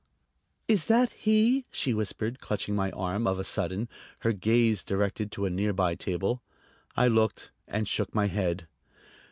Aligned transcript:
"Is 0.67 0.85
that 0.85 1.11
he?" 1.11 1.67
she 1.69 1.93
whispered, 1.93 2.39
clutching 2.39 2.75
my 2.75 2.89
arm 2.89 3.27
of 3.27 3.37
a 3.37 3.43
sudden, 3.43 3.87
her 4.21 4.33
gaze 4.33 4.83
directed 4.83 5.31
to 5.33 5.45
a 5.45 5.49
near 5.51 5.73
by 5.73 5.93
table. 5.93 6.41
I 6.97 7.07
looked 7.07 7.51
and 7.67 7.87
shook 7.87 8.15
my 8.15 8.25
head. 8.25 8.67